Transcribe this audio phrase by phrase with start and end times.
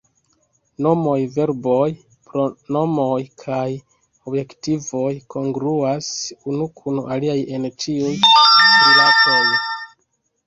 [0.83, 1.89] Nomoj, verboj,
[2.29, 3.67] pronomoj kaj
[4.31, 6.09] adjektivoj kongruas
[6.53, 9.45] unu kun aliaj en ĉiuj rilatoj.